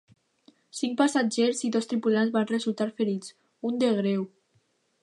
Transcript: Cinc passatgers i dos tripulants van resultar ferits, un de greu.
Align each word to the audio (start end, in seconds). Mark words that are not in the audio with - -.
Cinc 0.77 0.95
passatgers 1.01 1.61
i 1.69 1.71
dos 1.75 1.89
tripulants 1.91 2.35
van 2.39 2.51
resultar 2.55 2.91
ferits, 2.97 3.39
un 3.71 3.81
de 3.87 3.93
greu. 4.03 4.27